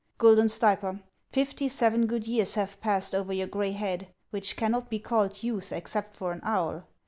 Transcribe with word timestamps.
Guidon 0.17 0.47
Stayper, 0.49 0.99
fifty 1.31 1.69
seven 1.69 2.07
good 2.07 2.25
years 2.25 2.55
have 2.55 2.81
passed 2.81 3.13
over 3.13 3.31
your 3.31 3.45
gray 3.45 3.73
head, 3.73 4.07
which 4.31 4.57
cannot 4.57 4.89
be 4.89 4.97
called 4.97 5.43
youth 5.43 5.71
except 5.71 6.15
for 6.15 6.31
an 6.31 6.41
owl. 6.43 6.87